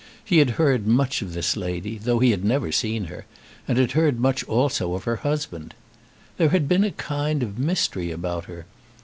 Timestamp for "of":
1.21-1.33, 4.95-5.03, 7.43-7.59